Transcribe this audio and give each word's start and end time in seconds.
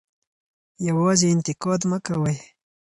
یوازې 0.87 1.27
انتقاد 1.35 1.81
مه 1.89 1.97
کوئ. 2.05 2.37